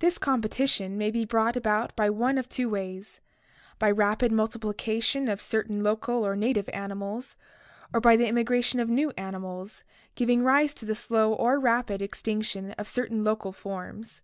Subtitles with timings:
[0.00, 3.20] This competition may be brought about by one of two ways:
[3.78, 7.34] by rapid multiplication of cer tain local or native animals,
[7.90, 9.82] or by the immigration of new animals,
[10.16, 14.20] giving rise to the slow or rapid extinction of certain local forms.